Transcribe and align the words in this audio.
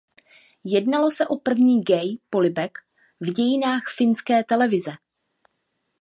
Jednalo 0.63 1.11
se 1.11 1.25
o 1.27 1.35
první 1.37 1.81
gay 1.83 2.17
polibek 2.29 2.77
v 3.19 3.31
dějinách 3.33 3.83
finské 3.97 4.43
televize. 4.43 4.91